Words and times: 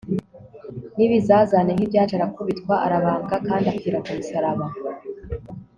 n'ibizazane 0.95 1.71
nk'ibyacu, 1.73 2.13
arakubitwa, 2.15 2.73
arabambwa 2.85 3.35
kandi 3.47 3.65
apfira 3.73 3.97
ku 4.05 4.09
musaraba 4.17 4.65